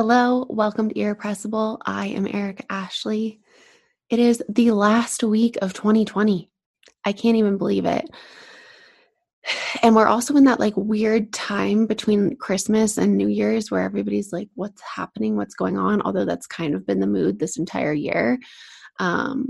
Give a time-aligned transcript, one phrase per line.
[0.00, 1.82] Hello, welcome to Irrepressible.
[1.84, 3.40] I am Erica Ashley.
[4.08, 6.48] It is the last week of 2020.
[7.04, 8.08] I can't even believe it.
[9.82, 14.32] And we're also in that like weird time between Christmas and New Year's where everybody's
[14.32, 15.36] like, what's happening?
[15.36, 16.00] What's going on?
[16.02, 18.38] Although that's kind of been the mood this entire year.
[19.00, 19.48] Um,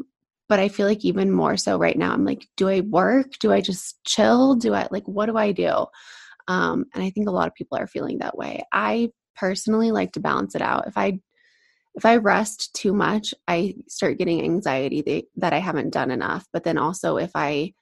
[0.49, 3.33] but I feel like even more so right now, I'm like, do I work?
[3.39, 4.55] Do I just chill?
[4.55, 5.85] Do I like, what do I do?
[6.47, 8.63] Um, and I think a lot of people are feeling that way.
[8.73, 10.87] I personally like to balance it out.
[10.87, 11.21] If I
[11.95, 16.47] if I rest too much, I start getting anxiety that, I haven't done enough.
[16.53, 17.73] But then also if I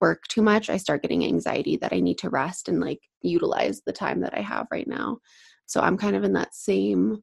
[0.00, 3.80] work too much, I start getting anxiety that I need to rest and like utilize
[3.80, 5.18] the time that I have right now.
[5.66, 7.22] So I'm kind of in that same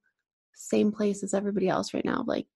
[0.56, 2.24] same place as everybody else right now.
[2.26, 2.48] Like,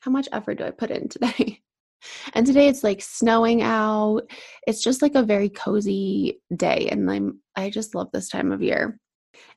[0.00, 1.60] how much effort do I put in today?
[2.34, 4.22] and today it's like snowing out.
[4.66, 6.88] It's just like a very cozy day.
[6.90, 8.98] And I'm I just love this time of year.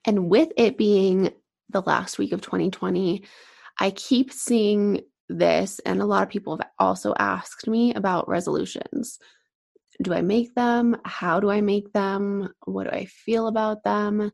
[0.05, 1.31] And with it being
[1.69, 3.23] the last week of 2020,
[3.79, 9.17] I keep seeing this, and a lot of people have also asked me about resolutions.
[10.01, 10.97] Do I make them?
[11.05, 12.53] How do I make them?
[12.65, 14.31] What do I feel about them?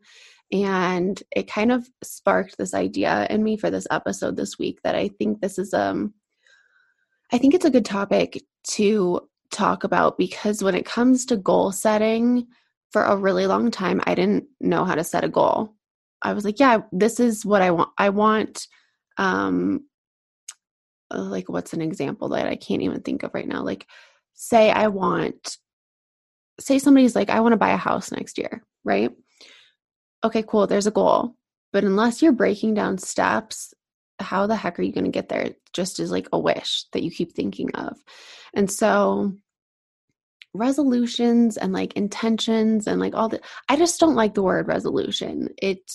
[0.52, 4.96] And it kind of sparked this idea in me for this episode this week that
[4.96, 6.14] I think this is um
[7.32, 11.72] I think it's a good topic to talk about because when it comes to goal
[11.72, 12.48] setting,
[12.92, 15.74] for a really long time I didn't know how to set a goal.
[16.22, 17.90] I was like, yeah, this is what I want.
[17.98, 18.68] I want
[19.18, 19.86] um
[21.12, 23.64] like what's an example that I can't even think of right now?
[23.64, 23.88] Like
[24.34, 25.58] say I want
[26.60, 29.12] say somebody's like I want to buy a house next year, right?
[30.24, 31.36] Okay, cool, there's a goal.
[31.72, 33.74] But unless you're breaking down steps,
[34.20, 35.52] how the heck are you going to get there?
[35.78, 37.96] just as like a wish that you keep thinking of.
[38.56, 39.34] And so
[40.54, 45.50] resolutions and like intentions and like all the I just don't like the word resolution.
[45.62, 45.92] It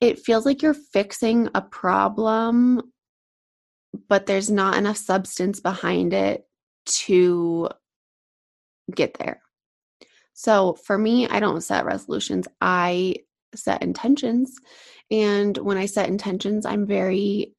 [0.00, 2.82] it feels like you're fixing a problem
[4.08, 6.46] but there's not enough substance behind it
[6.86, 7.68] to
[8.94, 9.40] get there.
[10.32, 12.48] So for me, I don't set resolutions.
[12.60, 13.16] I
[13.54, 14.56] set intentions.
[15.10, 17.54] And when I set intentions, I'm very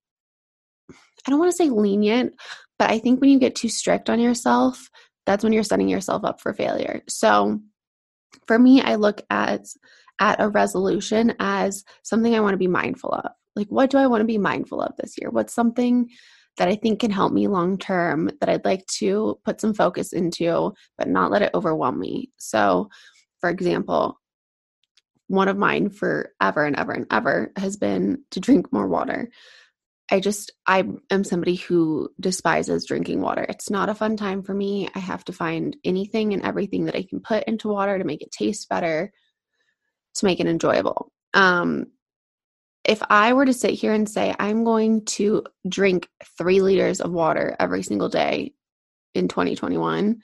[1.26, 2.34] I don't want to say lenient,
[2.78, 4.90] but I think when you get too strict on yourself,
[5.26, 7.02] that's when you're setting yourself up for failure.
[7.08, 7.60] So
[8.48, 9.66] for me, I look at
[10.20, 13.32] at a resolution as something I want to be mindful of.
[13.56, 15.30] Like what do I want to be mindful of this year?
[15.32, 16.10] What's something
[16.58, 20.14] that I think can help me long term that I'd like to put some focus
[20.14, 22.32] into, but not let it overwhelm me.
[22.38, 22.90] So,
[23.40, 24.20] for example,
[25.28, 29.30] one of mine forever and ever and ever has been to drink more water.
[30.12, 33.46] I just, I am somebody who despises drinking water.
[33.48, 34.90] It's not a fun time for me.
[34.94, 38.22] I have to find anything and everything that I can put into water to make
[38.22, 39.12] it taste better,
[40.16, 41.12] to make it enjoyable.
[41.34, 41.88] Um,
[42.84, 47.12] if I were to sit here and say, I'm going to drink three liters of
[47.12, 48.54] water every single day
[49.16, 50.22] in 2021,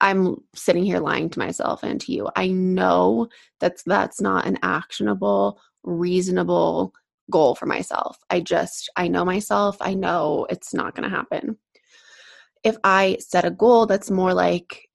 [0.00, 2.28] I'm sitting here lying to myself and to you.
[2.34, 3.28] I know
[3.60, 6.94] that's that's not an actionable, reasonable
[7.30, 8.18] goal for myself.
[8.28, 9.76] I just, I know myself.
[9.80, 11.56] I know it's not going to happen.
[12.62, 14.88] If I set a goal that's more like,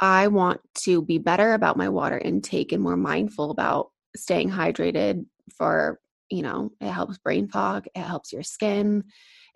[0.00, 5.24] I want to be better about my water intake and more mindful about staying hydrated
[5.56, 9.04] for, you know, it helps brain fog, it helps your skin,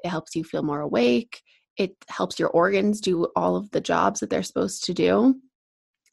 [0.05, 1.43] it helps you feel more awake,
[1.77, 5.35] it helps your organs do all of the jobs that they're supposed to do.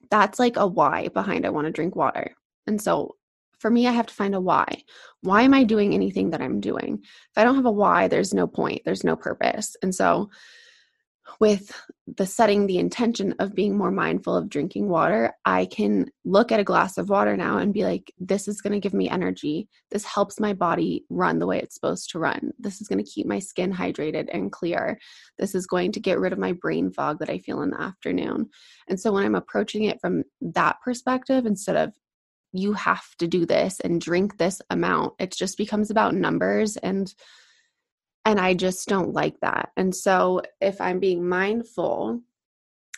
[0.09, 2.33] That's like a why behind I want to drink water.
[2.67, 3.15] And so
[3.63, 4.83] for me, I have to find a why.
[5.21, 6.99] Why am I doing anything that I'm doing?
[7.01, 9.77] If I don't have a why, there's no point, there's no purpose.
[9.81, 10.29] And so,
[11.39, 11.71] with
[12.05, 16.59] the setting the intention of being more mindful of drinking water, I can look at
[16.59, 19.69] a glass of water now and be like, this is going to give me energy.
[19.91, 22.51] This helps my body run the way it's supposed to run.
[22.59, 24.99] This is going to keep my skin hydrated and clear.
[25.39, 27.81] This is going to get rid of my brain fog that I feel in the
[27.81, 28.49] afternoon.
[28.89, 31.93] And so when I'm approaching it from that perspective, instead of
[32.53, 35.13] you have to do this and drink this amount.
[35.19, 37.13] It just becomes about numbers and
[38.25, 39.71] and i just don't like that.
[39.75, 42.21] And so if i'm being mindful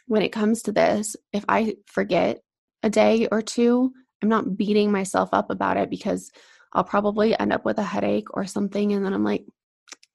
[0.07, 2.39] when it comes to this if i forget
[2.83, 3.91] a day or two
[4.21, 6.31] i'm not beating myself up about it because
[6.73, 9.45] i'll probably end up with a headache or something and then i'm like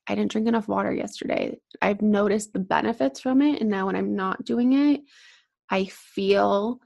[0.07, 1.57] i didn't drink enough water yesterday.
[1.83, 5.01] I've noticed the benefits from it and now when i'm not doing it
[5.71, 6.81] i feel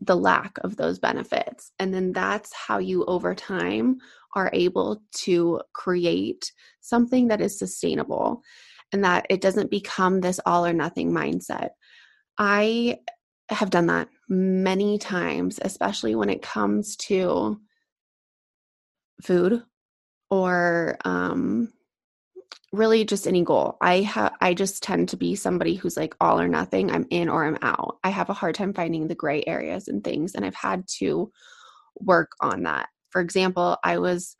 [0.00, 1.72] the lack of those benefits.
[1.78, 3.98] And then that's how you, over time,
[4.34, 8.42] are able to create something that is sustainable
[8.92, 11.70] and that it doesn't become this all or nothing mindset.
[12.38, 12.98] I
[13.50, 17.60] have done that many times, especially when it comes to
[19.22, 19.62] food
[20.30, 21.72] or um,
[22.72, 23.76] really just any goal.
[23.80, 26.90] I have I just tend to be somebody who's like all or nothing.
[26.90, 27.98] I'm in or I'm out.
[28.04, 31.32] I have a hard time finding the gray areas and things and I've had to
[31.98, 32.88] work on that.
[33.10, 34.36] For example, I was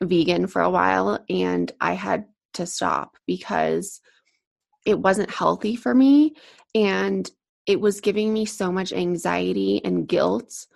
[0.00, 4.00] vegan for a while and I had to stop because
[4.86, 6.34] it wasn't healthy for me
[6.74, 7.28] and
[7.66, 10.66] it was giving me so much anxiety and guilt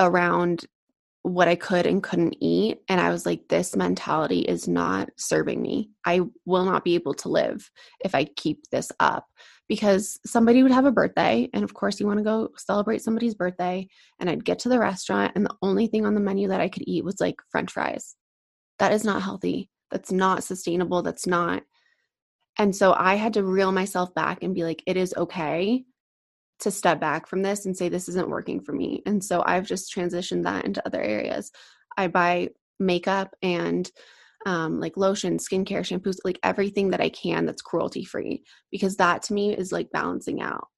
[0.00, 0.64] around
[1.26, 2.78] what I could and couldn't eat.
[2.88, 5.90] And I was like, this mentality is not serving me.
[6.04, 7.68] I will not be able to live
[8.04, 9.26] if I keep this up
[9.68, 11.50] because somebody would have a birthday.
[11.52, 13.88] And of course, you want to go celebrate somebody's birthday.
[14.20, 16.68] And I'd get to the restaurant, and the only thing on the menu that I
[16.68, 18.14] could eat was like french fries.
[18.78, 19.68] That is not healthy.
[19.90, 21.02] That's not sustainable.
[21.02, 21.64] That's not.
[22.56, 25.84] And so I had to reel myself back and be like, it is okay
[26.60, 29.02] to step back from this and say this isn't working for me.
[29.06, 31.52] And so i've just transitioned that into other areas.
[31.96, 33.90] I buy makeup and
[34.44, 39.22] um, like lotion skincare shampoos like everything that i can that's cruelty free because that
[39.22, 40.68] to me is like balancing out.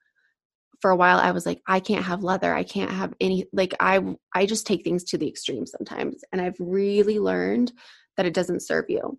[0.80, 2.54] For a while i was like i can't have leather.
[2.54, 4.00] I can't have any like i
[4.34, 7.72] i just take things to the extreme sometimes and i've really learned
[8.16, 9.18] that it doesn't serve you.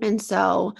[0.00, 0.74] And so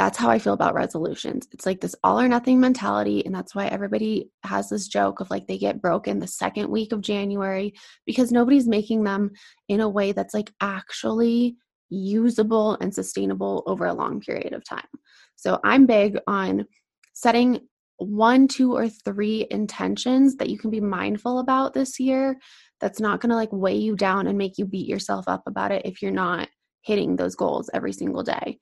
[0.00, 1.46] that's how I feel about resolutions.
[1.52, 3.22] It's like this all or nothing mentality.
[3.26, 6.92] And that's why everybody has this joke of like they get broken the second week
[6.92, 7.74] of January
[8.06, 9.32] because nobody's making them
[9.68, 11.58] in a way that's like actually
[11.90, 14.88] usable and sustainable over a long period of time.
[15.36, 16.64] So I'm big on
[17.12, 17.60] setting
[17.98, 22.38] one, two, or three intentions that you can be mindful about this year
[22.80, 25.72] that's not going to like weigh you down and make you beat yourself up about
[25.72, 26.48] it if you're not
[26.80, 28.58] hitting those goals every single day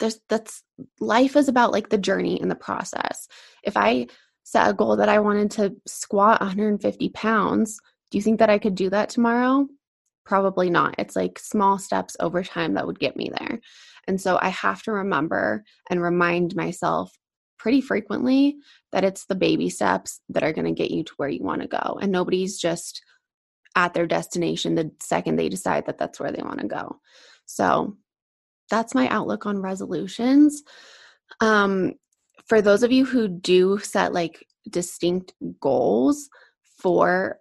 [0.00, 0.62] there's that's
[0.98, 3.28] life is about like the journey and the process.
[3.62, 4.08] If I
[4.42, 7.78] set a goal that I wanted to squat 150 pounds,
[8.10, 9.68] do you think that I could do that tomorrow?
[10.24, 10.96] Probably not.
[10.98, 13.60] It's like small steps over time that would get me there.
[14.08, 17.16] And so I have to remember and remind myself
[17.58, 18.56] pretty frequently
[18.90, 21.62] that it's the baby steps that are going to get you to where you want
[21.62, 21.98] to go.
[22.00, 23.02] And nobody's just
[23.76, 26.98] at their destination the second they decide that that's where they want to go.
[27.46, 27.96] So
[28.70, 30.62] that's my outlook on resolutions.
[31.40, 31.94] Um,
[32.46, 36.28] for those of you who do set like distinct goals
[36.78, 37.38] for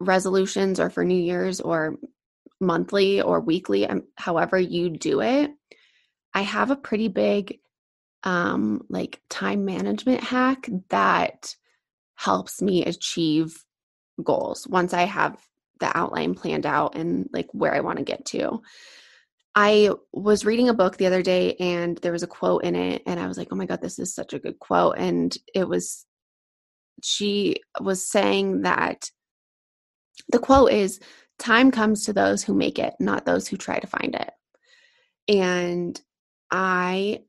[0.00, 1.96] resolutions or for New Year's or
[2.60, 5.52] monthly or weekly, um, however you do it,
[6.34, 7.58] I have a pretty big
[8.22, 11.56] um like time management hack that
[12.16, 13.64] helps me achieve
[14.22, 15.38] goals once I have
[15.78, 18.60] the outline planned out and like where I want to get to.
[19.54, 23.02] I was reading a book the other day and there was a quote in it,
[23.06, 24.96] and I was like, oh my God, this is such a good quote.
[24.98, 26.06] And it was,
[27.02, 29.10] she was saying that
[30.30, 31.00] the quote is,
[31.38, 34.30] time comes to those who make it, not those who try to find it.
[35.28, 36.00] And
[36.50, 37.20] I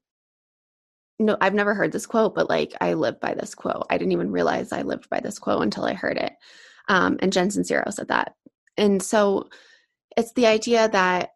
[1.21, 3.85] no, I've never heard this quote, but like I live by this quote.
[3.89, 6.33] I didn't even realize I lived by this quote until I heard it.
[6.89, 8.33] Um, and Jen Sincero said that.
[8.75, 9.49] And so
[10.17, 11.29] it's the idea that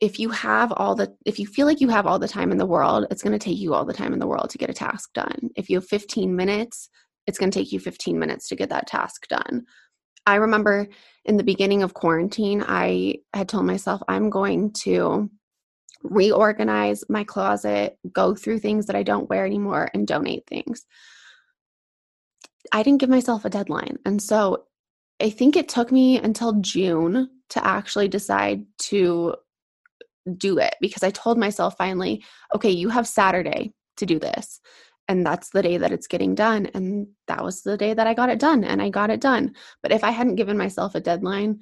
[0.00, 2.58] if you have all the if you feel like you have all the time in
[2.58, 4.70] the world it's going to take you all the time in the world to get
[4.70, 5.50] a task done.
[5.56, 6.88] If you have 15 minutes
[7.26, 9.64] it's going to take you 15 minutes to get that task done.
[10.26, 10.88] I remember
[11.24, 15.30] in the beginning of quarantine i had told myself i'm going to
[16.02, 20.86] reorganize my closet go through things that i don't wear anymore and donate things.
[22.72, 24.64] I didn't give myself a deadline and so
[25.20, 29.34] i think it took me until june to actually decide to
[30.38, 34.60] do it because I told myself finally, okay, you have Saturday to do this.
[35.08, 36.66] And that's the day that it's getting done.
[36.72, 38.62] And that was the day that I got it done.
[38.62, 39.54] And I got it done.
[39.82, 41.60] But if I hadn't given myself a deadline,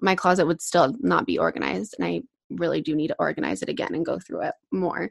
[0.00, 1.94] my closet would still not be organized.
[1.98, 5.10] And I really do need to organize it again and go through it more.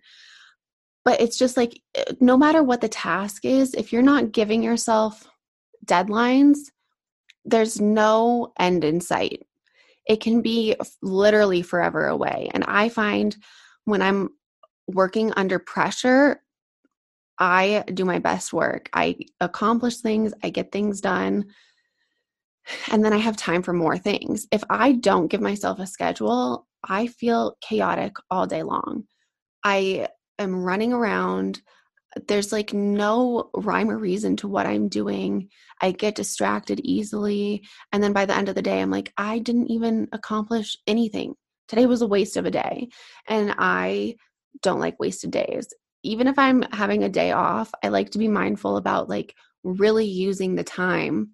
[1.05, 4.63] But it's just like, eh, no matter what the task is, if you're not giving
[4.63, 5.29] yourself
[5.85, 6.57] deadlines,
[7.45, 9.46] there's no end in sight
[10.07, 12.49] it can be literally forever away.
[12.53, 13.35] And I find
[13.85, 14.29] when I'm
[14.87, 16.41] working under pressure,
[17.39, 18.89] I do my best work.
[18.93, 21.45] I accomplish things, I get things done,
[22.91, 24.47] and then I have time for more things.
[24.51, 29.03] If I don't give myself a schedule, I feel chaotic all day long.
[29.63, 30.07] I
[30.39, 31.61] am running around
[32.27, 35.49] there's like no rhyme or reason to what I'm doing.
[35.81, 37.63] I get distracted easily.
[37.91, 41.35] And then by the end of the day, I'm like, I didn't even accomplish anything.
[41.67, 42.89] Today was a waste of a day.
[43.27, 44.15] And I
[44.63, 45.67] don't like wasted days.
[46.03, 50.05] Even if I'm having a day off, I like to be mindful about like really
[50.05, 51.31] using the time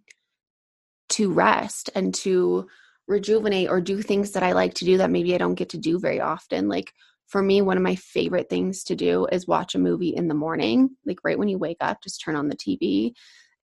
[1.09, 2.67] to rest and to
[3.07, 5.77] rejuvenate or do things that I like to do that maybe I don't get to
[5.77, 6.67] do very often.
[6.67, 6.93] Like
[7.27, 10.33] for me, one of my favorite things to do is watch a movie in the
[10.33, 13.13] morning, like right when you wake up, just turn on the TV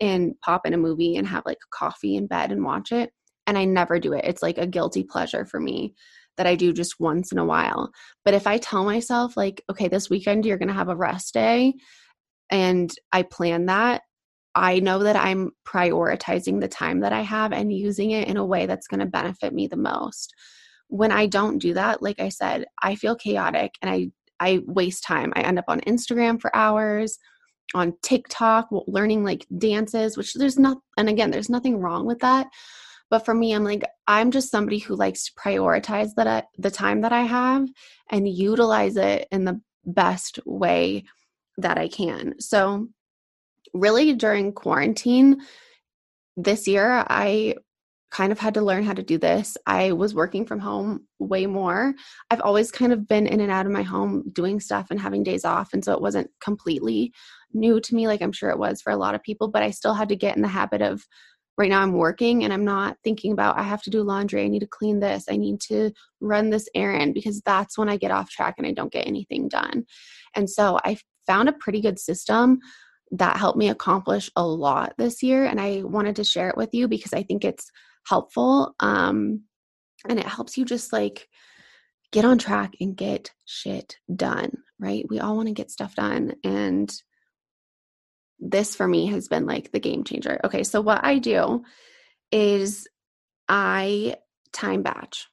[0.00, 3.10] and pop in a movie and have like coffee in bed and watch it.
[3.46, 4.24] And I never do it.
[4.24, 5.94] It's like a guilty pleasure for me
[6.36, 7.90] that I do just once in a while.
[8.24, 11.34] But if I tell myself, like, okay, this weekend you're going to have a rest
[11.34, 11.74] day,
[12.50, 14.02] and I plan that,
[14.54, 18.44] I know that I'm prioritizing the time that I have and using it in a
[18.44, 20.34] way that's going to benefit me the most.
[20.90, 25.04] When I don't do that, like I said, I feel chaotic and I I waste
[25.04, 25.32] time.
[25.36, 27.18] I end up on Instagram for hours,
[27.74, 32.48] on TikTok, learning like dances, which there's not and again, there's nothing wrong with that.
[33.10, 37.00] But for me, I'm like, I'm just somebody who likes to prioritize that the time
[37.00, 37.68] that I have
[38.08, 41.04] and utilize it in the best way
[41.58, 42.38] that I can.
[42.38, 42.88] So,
[43.74, 45.40] really, during quarantine
[46.36, 47.56] this year, I
[48.10, 49.56] kind of had to learn how to do this.
[49.66, 51.94] I was working from home way more.
[52.30, 55.22] I've always kind of been in and out of my home doing stuff and having
[55.22, 55.72] days off.
[55.72, 57.12] And so it wasn't completely
[57.52, 59.70] new to me, like I'm sure it was for a lot of people, but I
[59.70, 61.04] still had to get in the habit of
[61.56, 64.48] right now I'm working and I'm not thinking about I have to do laundry, I
[64.48, 68.10] need to clean this, I need to run this errand because that's when I get
[68.10, 69.84] off track and I don't get anything done.
[70.34, 72.58] And so I found a pretty good system
[73.12, 76.70] that helped me accomplish a lot this year and I wanted to share it with
[76.72, 77.70] you because I think it's
[78.10, 79.42] helpful um
[80.08, 81.28] and it helps you just like
[82.12, 84.50] get on track and get shit done,
[84.80, 85.04] right?
[85.08, 86.92] We all want to get stuff done and
[88.40, 90.40] this for me has been like the game changer.
[90.44, 91.62] Okay, so what I do
[92.32, 92.88] is
[93.48, 94.16] I
[94.52, 95.28] time batch.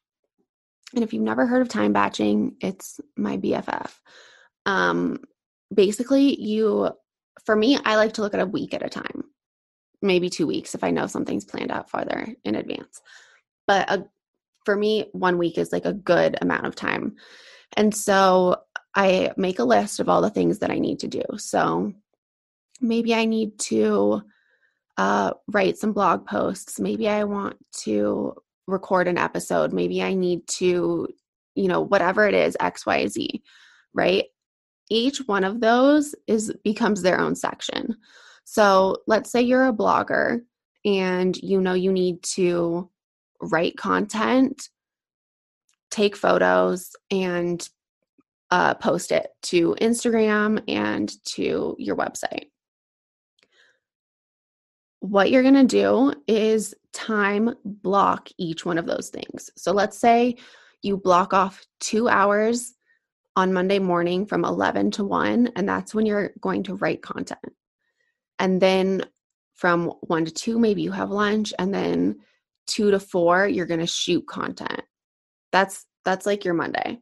[0.93, 3.91] And if you've never heard of time batching, it's my BFF.
[4.65, 5.19] Um,
[5.73, 6.91] basically, you,
[7.45, 9.23] for me, I like to look at a week at a time,
[10.01, 13.01] maybe two weeks if I know something's planned out farther in advance.
[13.65, 14.05] But a,
[14.65, 17.15] for me, one week is like a good amount of time.
[17.75, 18.61] And so
[18.95, 21.23] I make a list of all the things that I need to do.
[21.37, 21.93] So
[22.81, 24.21] maybe I need to
[24.97, 26.79] uh, write some blog posts.
[26.79, 28.35] Maybe I want to
[28.67, 29.73] record an episode.
[29.73, 31.07] Maybe I need to,
[31.55, 33.43] you know, whatever it is, X, Y, Z,
[33.93, 34.25] right?
[34.89, 37.97] Each one of those is becomes their own section.
[38.49, 40.41] So let's say you're a blogger
[40.85, 42.89] and you know you need to
[43.41, 44.69] write content,
[45.91, 47.67] take photos, and
[48.49, 52.45] uh, post it to Instagram and to your website
[54.99, 59.49] what you're going to do is time block each one of those things.
[59.55, 60.35] So let's say
[60.81, 62.73] you block off two hours
[63.35, 67.39] on Monday morning from 11 to 1, and that's when you're going to write content.
[68.39, 69.05] And then
[69.55, 72.19] from 1 to 2, maybe you have lunch, and then
[72.67, 74.83] 2 to 4, you're going to shoot content.
[75.51, 76.99] That's that's like your Monday.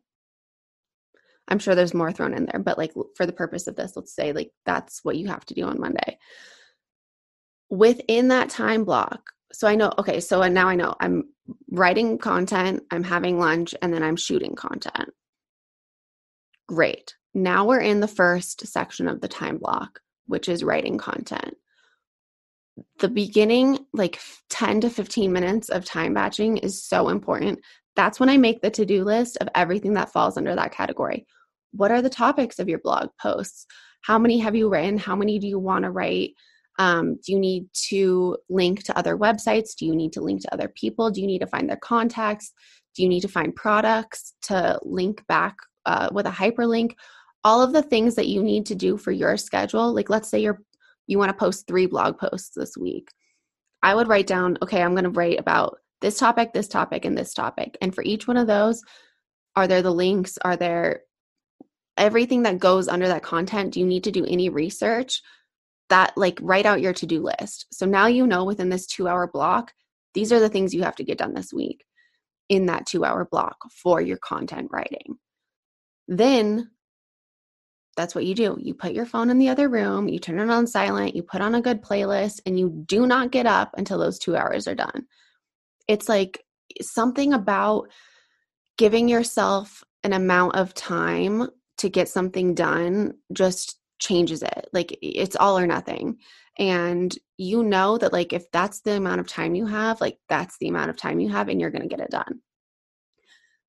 [1.47, 4.15] I'm sure there's more thrown in there, but like for the purpose of this, let's
[4.15, 6.17] say like that's what you have to do on Monday
[7.69, 11.23] within that time block so i know okay so now i know i'm
[11.71, 15.09] writing content i'm having lunch and then i'm shooting content
[16.67, 21.55] great now we're in the first section of the time block which is writing content
[22.99, 27.59] the beginning like 10 to 15 minutes of time batching is so important
[27.95, 31.25] that's when i make the to-do list of everything that falls under that category
[31.71, 33.65] what are the topics of your blog posts
[34.01, 36.31] how many have you written how many do you want to write
[36.77, 39.75] um, do you need to link to other websites?
[39.77, 41.09] Do you need to link to other people?
[41.09, 42.51] Do you need to find their contacts?
[42.95, 45.55] Do you need to find products to link back
[45.85, 46.93] uh, with a hyperlink?
[47.45, 49.93] All of the things that you need to do for your schedule.
[49.93, 50.61] Like, let's say you're
[51.07, 53.09] you want to post three blog posts this week.
[53.81, 57.17] I would write down, okay, I'm going to write about this topic, this topic, and
[57.17, 57.77] this topic.
[57.79, 58.81] And for each one of those,
[59.55, 60.39] are there the links?
[60.43, 61.03] Are there
[61.95, 63.73] everything that goes under that content?
[63.73, 65.21] Do you need to do any research?
[65.89, 67.67] that like write out your to-do list.
[67.71, 69.73] So now you know within this 2-hour block,
[70.13, 71.85] these are the things you have to get done this week
[72.49, 75.17] in that 2-hour block for your content writing.
[76.07, 76.71] Then
[77.95, 78.57] that's what you do.
[78.59, 81.41] You put your phone in the other room, you turn it on silent, you put
[81.41, 84.75] on a good playlist, and you do not get up until those two hours are
[84.75, 85.05] done.
[85.87, 86.43] It's like
[86.81, 87.89] something about
[88.77, 91.47] giving yourself an amount of time
[91.77, 94.67] to get something done just changes it.
[94.73, 96.17] Like it's all or nothing.
[96.57, 100.57] And you know that like if that's the amount of time you have, like that's
[100.57, 102.41] the amount of time you have and you're going to get it done.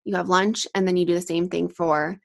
[0.04, 2.18] You have lunch and then you do the same thing for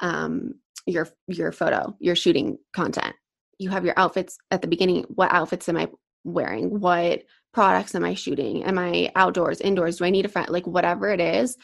[0.00, 0.54] um
[0.86, 3.14] your your photo, your shooting content.
[3.58, 5.04] You have your outfits at the beginning.
[5.08, 5.88] What outfits am I
[6.24, 6.80] wearing?
[6.80, 7.22] What
[7.52, 8.64] products am I shooting?
[8.64, 9.98] Am I outdoors, indoors?
[9.98, 10.48] Do I need a friend?
[10.48, 11.56] Like whatever it is,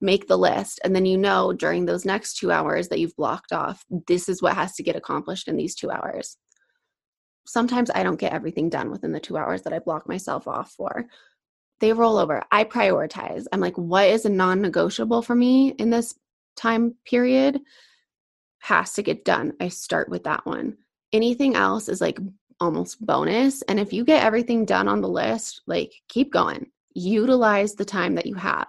[0.00, 0.80] make the list.
[0.84, 4.42] And then you know during those next two hours that you've blocked off, this is
[4.42, 6.36] what has to get accomplished in these two hours.
[7.46, 10.72] Sometimes I don't get everything done within the two hours that I block myself off
[10.72, 11.06] for.
[11.80, 12.42] They roll over.
[12.50, 13.44] I prioritize.
[13.52, 16.14] I'm like, what is a non negotiable for me in this
[16.56, 17.60] time period?
[18.60, 19.54] Has to get done.
[19.60, 20.76] I start with that one.
[21.12, 22.18] Anything else is like
[22.60, 23.62] almost bonus.
[23.62, 26.70] And if you get everything done on the list, like keep going.
[26.94, 28.68] Utilize the time that you have.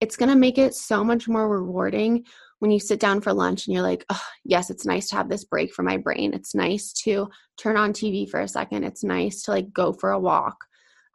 [0.00, 2.24] It's going to make it so much more rewarding
[2.58, 5.28] when you sit down for lunch and you're like, oh, yes, it's nice to have
[5.28, 6.32] this break for my brain.
[6.32, 8.84] It's nice to turn on TV for a second.
[8.84, 10.64] It's nice to like go for a walk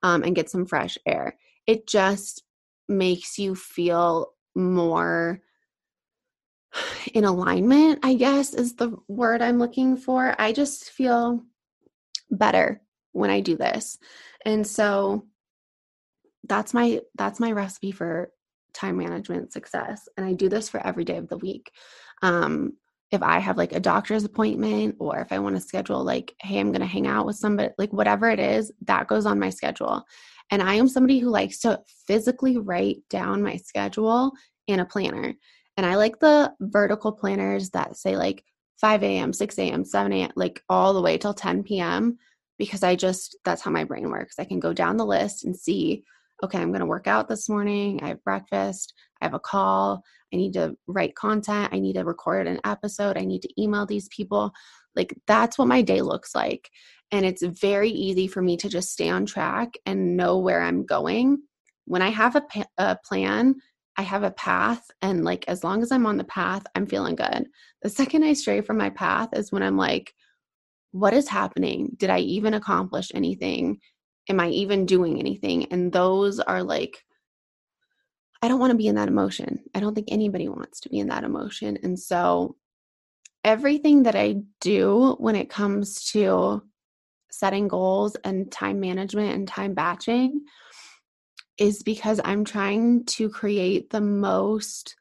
[0.03, 1.37] um, and get some fresh air.
[1.67, 2.43] It just
[2.87, 5.41] makes you feel more
[7.13, 10.35] in alignment, I guess is the word I'm looking for.
[10.39, 11.43] I just feel
[12.31, 13.97] better when I do this.
[14.45, 15.25] And so
[16.47, 18.31] that's my that's my recipe for
[18.73, 21.71] time management success and I do this for every day of the week.
[22.21, 22.73] Um
[23.11, 26.59] if I have like a doctor's appointment or if I want to schedule like hey
[26.59, 29.49] I'm going to hang out with somebody like whatever it is that goes on my
[29.49, 30.03] schedule.
[30.51, 34.31] And I am somebody who likes to physically write down my schedule
[34.67, 35.33] in a planner.
[35.79, 38.43] And I like the vertical planners that say like
[38.81, 42.17] 5 a.m., 6 a.m., 7 a.m., like all the way till 10 p.m.
[42.57, 44.39] because I just, that's how my brain works.
[44.39, 46.03] I can go down the list and see,
[46.43, 48.03] okay, I'm going to work out this morning.
[48.03, 48.93] I have breakfast.
[49.21, 50.03] I have a call.
[50.33, 51.69] I need to write content.
[51.71, 53.17] I need to record an episode.
[53.17, 54.51] I need to email these people.
[54.97, 56.69] Like that's what my day looks like.
[57.09, 60.85] And it's very easy for me to just stay on track and know where I'm
[60.85, 61.37] going.
[61.85, 62.43] When I have a,
[62.77, 63.55] a plan,
[63.99, 67.15] I have a path, and like as long as I'm on the path, I'm feeling
[67.15, 67.49] good.
[67.81, 70.13] The second I stray from my path is when I'm like,
[70.91, 71.97] what is happening?
[71.97, 73.81] Did I even accomplish anything?
[74.29, 75.65] Am I even doing anything?
[75.65, 77.03] And those are like,
[78.41, 79.65] I don't want to be in that emotion.
[79.75, 81.77] I don't think anybody wants to be in that emotion.
[81.83, 82.55] And so,
[83.43, 86.63] everything that I do when it comes to
[87.31, 90.45] setting goals and time management and time batching
[91.59, 94.95] is because I'm trying to create the most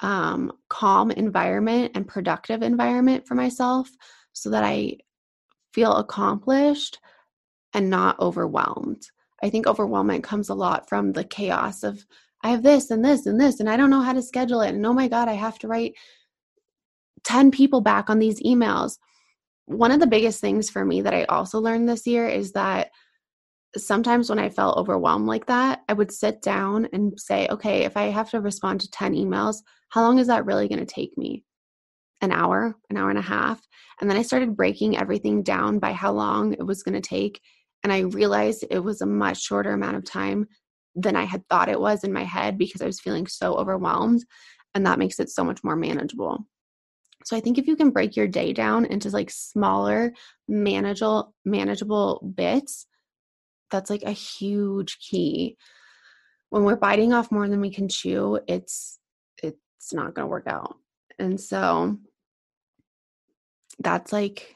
[0.00, 3.88] um, calm environment and productive environment for myself
[4.32, 4.98] so that I
[5.72, 6.98] feel accomplished
[7.72, 9.02] and not overwhelmed.
[9.42, 12.04] I think overwhelmment comes a lot from the chaos of
[12.42, 14.74] I have this and this and this, and I don't know how to schedule it.
[14.74, 15.94] And oh my God, I have to write
[17.24, 18.98] 10 people back on these emails.
[19.66, 22.90] One of the biggest things for me that I also learned this year is that
[23.76, 27.96] sometimes when I felt overwhelmed like that, I would sit down and say, okay, if
[27.96, 29.56] I have to respond to 10 emails,
[29.90, 31.44] how long is that really going to take me?
[32.20, 33.60] An hour, an hour and a half.
[34.00, 37.40] And then I started breaking everything down by how long it was going to take.
[37.82, 40.46] And I realized it was a much shorter amount of time
[40.94, 44.24] than I had thought it was in my head because I was feeling so overwhelmed.
[44.74, 46.46] And that makes it so much more manageable.
[47.24, 50.12] So I think if you can break your day down into like smaller,
[50.46, 52.86] manageable, manageable bits,
[53.70, 55.56] that's like a huge key.
[56.50, 58.98] When we're biting off more than we can chew it's
[59.42, 60.76] it's not going to work out.
[61.18, 61.98] And so
[63.80, 64.54] that's like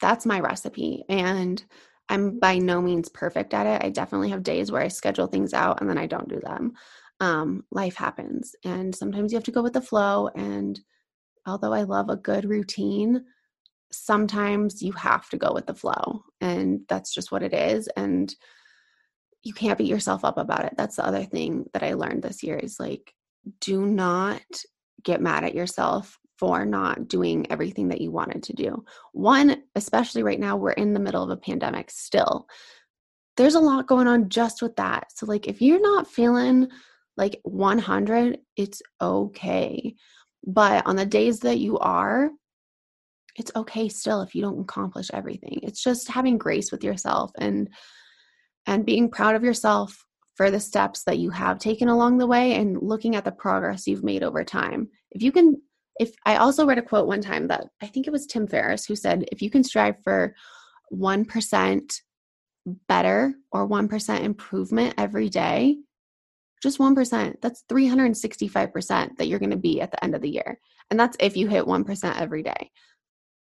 [0.00, 1.64] that's my recipe and
[2.08, 3.84] i'm by no means perfect at it.
[3.84, 6.72] I definitely have days where i schedule things out and then i don't do them.
[7.20, 10.80] Um, life happens and sometimes you have to go with the flow and
[11.46, 13.24] although i love a good routine
[13.92, 18.34] sometimes you have to go with the flow and that's just what it is and
[19.42, 20.74] you can't beat yourself up about it.
[20.76, 23.12] That's the other thing that i learned this year is like
[23.60, 24.42] do not
[25.02, 28.84] get mad at yourself for not doing everything that you wanted to do.
[29.12, 32.48] One especially right now we're in the middle of a pandemic still.
[33.36, 35.12] There's a lot going on just with that.
[35.16, 36.68] So like if you're not feeling
[37.16, 39.94] like 100 it's okay.
[40.44, 42.30] But on the days that you are
[43.36, 45.60] it's okay still if you don't accomplish everything.
[45.62, 47.68] It's just having grace with yourself and
[48.66, 50.04] and being proud of yourself
[50.36, 53.86] for the steps that you have taken along the way and looking at the progress
[53.86, 54.88] you've made over time.
[55.10, 55.60] If you can
[55.98, 58.86] if I also read a quote one time that I think it was Tim Ferriss
[58.86, 60.34] who said if you can strive for
[60.92, 61.92] 1%
[62.88, 65.76] better or 1% improvement every day,
[66.62, 70.58] just 1%, that's 365% that you're going to be at the end of the year.
[70.90, 72.70] And that's if you hit 1% every day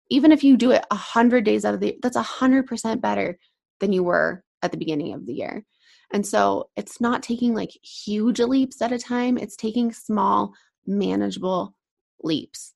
[0.09, 3.37] even if you do it 100 days out of the that's 100% better
[3.79, 5.65] than you were at the beginning of the year.
[6.13, 10.53] And so it's not taking like huge leaps at a time, it's taking small,
[10.85, 11.75] manageable
[12.23, 12.73] leaps.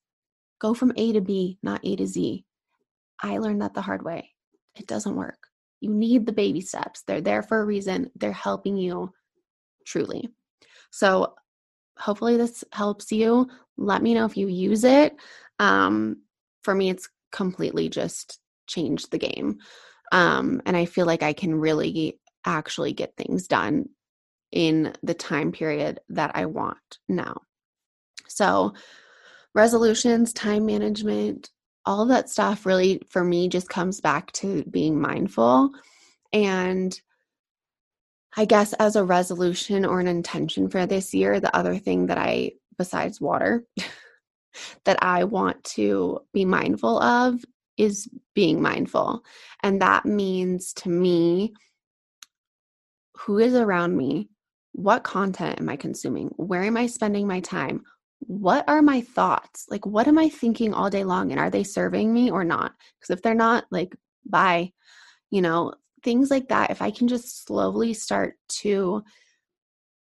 [0.60, 2.44] Go from A to B, not A to Z.
[3.22, 4.30] I learned that the hard way.
[4.76, 5.46] It doesn't work.
[5.80, 7.02] You need the baby steps.
[7.06, 8.10] They're there for a reason.
[8.16, 9.12] They're helping you
[9.86, 10.28] truly.
[10.90, 11.34] So,
[11.98, 13.48] hopefully, this helps you.
[13.76, 15.16] Let me know if you use it.
[15.58, 16.22] Um,
[16.62, 19.58] for me, it's completely just changed the game.
[20.12, 23.88] Um, and I feel like I can really actually get things done
[24.52, 27.42] in the time period that I want now.
[28.28, 28.74] So,
[29.54, 31.50] resolutions, time management,
[31.86, 35.70] all that stuff really for me just comes back to being mindful.
[36.32, 36.98] And
[38.36, 42.18] I guess as a resolution or an intention for this year, the other thing that
[42.18, 43.64] I, besides water,
[44.84, 47.44] that I want to be mindful of
[47.76, 49.24] is being mindful.
[49.62, 51.54] And that means to me,
[53.16, 54.28] who is around me?
[54.72, 56.28] What content am I consuming?
[56.36, 57.82] Where am I spending my time?
[58.20, 59.66] What are my thoughts?
[59.68, 61.30] Like, what am I thinking all day long?
[61.30, 62.72] And are they serving me or not?
[62.98, 64.72] Because if they're not, like, bye.
[65.30, 66.70] You know, things like that.
[66.70, 69.02] If I can just slowly start to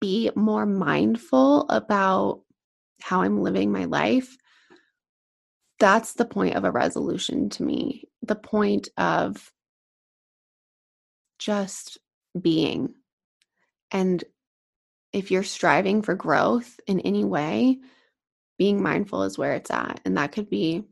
[0.01, 2.41] be more mindful about
[3.01, 4.35] how I'm living my life,
[5.79, 8.03] that's the point of a resolution to me.
[8.21, 9.51] The point of
[11.39, 11.97] just
[12.39, 12.93] being.
[13.91, 14.23] And
[15.13, 17.79] if you're striving for growth in any way,
[18.57, 20.01] being mindful is where it's at.
[20.05, 20.83] And that could be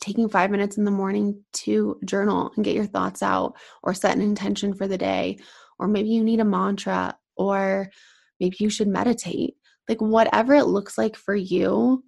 [0.00, 4.14] taking five minutes in the morning to journal and get your thoughts out, or set
[4.14, 5.38] an intention for the day,
[5.80, 7.90] or maybe you need a mantra, or
[8.38, 9.56] maybe you should meditate.
[9.88, 12.04] Like, whatever it looks like for you,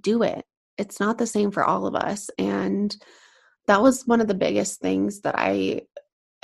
[0.00, 0.44] do it
[0.78, 2.30] it's not the same for all of us.
[2.38, 2.94] And
[3.66, 5.82] that was one of the biggest things that I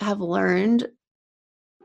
[0.00, 0.86] have learned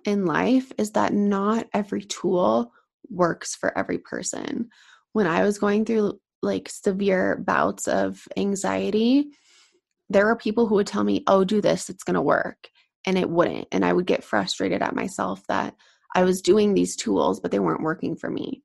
[0.05, 2.71] in life is that not every tool
[3.09, 4.69] works for every person.
[5.13, 9.29] When I was going through like severe bouts of anxiety,
[10.09, 12.69] there were people who would tell me, Oh, do this, it's going to work.
[13.07, 13.67] And it wouldn't.
[13.71, 15.75] And I would get frustrated at myself that
[16.15, 18.63] I was doing these tools, but they weren't working for me.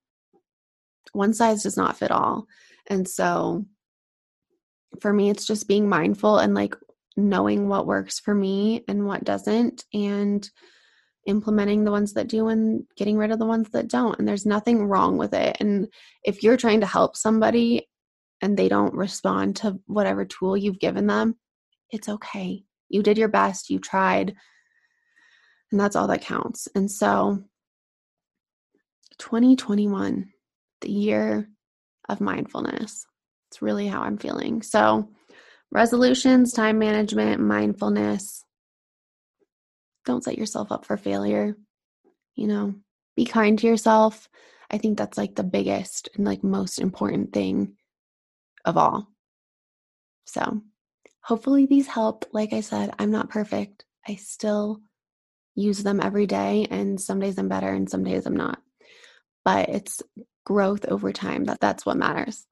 [1.13, 2.47] One size does not fit all.
[2.87, 3.65] And so
[5.01, 6.75] for me, it's just being mindful and like
[7.17, 10.49] knowing what works for me and what doesn't, and
[11.27, 14.19] implementing the ones that do and getting rid of the ones that don't.
[14.19, 15.57] And there's nothing wrong with it.
[15.61, 15.89] And
[16.25, 17.89] if you're trying to help somebody
[18.41, 21.37] and they don't respond to whatever tool you've given them,
[21.91, 22.65] it's okay.
[22.89, 24.35] You did your best, you tried,
[25.71, 26.67] and that's all that counts.
[26.75, 27.45] And so,
[29.19, 30.31] 2021,
[30.81, 31.49] the year
[32.09, 33.07] of mindfulness.
[33.51, 34.63] It's really how I'm feeling.
[34.63, 35.11] So,
[35.71, 38.45] resolutions, time management, mindfulness.
[40.05, 41.57] Don't set yourself up for failure.
[42.35, 42.75] You know,
[43.17, 44.29] be kind to yourself.
[44.71, 47.75] I think that's like the biggest and like most important thing
[48.65, 49.09] of all.
[50.27, 50.63] So,
[51.21, 52.27] hopefully, these help.
[52.33, 53.85] Like I said, I'm not perfect.
[54.07, 54.81] I still
[55.57, 58.61] use them every day, and some days I'm better and some days I'm not.
[59.45, 60.03] But it's
[60.45, 62.47] growth over time that that's what matters.